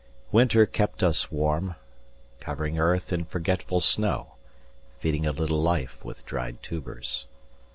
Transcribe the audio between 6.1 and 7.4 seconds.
dried tubers.